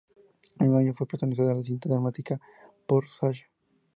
El 0.57 0.65
mismo 0.69 0.79
año 0.79 0.93
protagonizó 0.95 1.43
la 1.43 1.63
cinta 1.63 1.87
dramática 1.87 2.41
"Pour 2.87 3.07
Sasha". 3.07 3.45